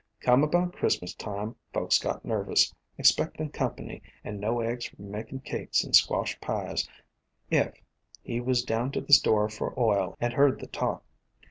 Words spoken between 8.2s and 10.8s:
he was down to the store for oil and heard the